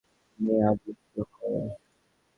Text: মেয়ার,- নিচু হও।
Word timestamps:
মেয়ার,- 0.39 0.79
নিচু 0.83 1.21
হও। 1.33 1.61